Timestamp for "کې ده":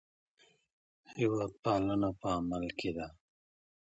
2.79-3.07